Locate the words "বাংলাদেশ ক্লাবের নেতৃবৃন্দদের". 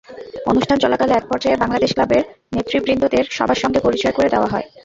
1.63-3.25